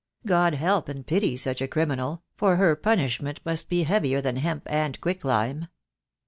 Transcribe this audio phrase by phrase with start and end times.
[0.25, 4.63] God help and pity such a criminal, for her punishment must be heavier than hemp
[4.65, 5.67] and quicklime."